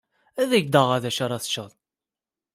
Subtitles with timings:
[0.41, 1.71] Ad ak-d-aɣeɣ d acu ara teččeḍ.